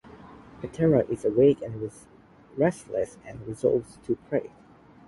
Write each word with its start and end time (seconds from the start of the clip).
Petra 0.63 1.01
is 1.11 1.23
awake 1.25 1.61
and 1.61 1.91
restless 2.57 3.19
and 3.23 3.45
resolves 3.45 3.97
to 3.97 4.15
pray. 4.27 4.49